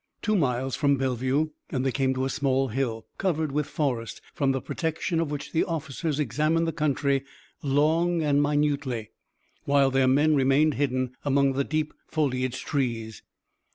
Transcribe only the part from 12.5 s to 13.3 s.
trees.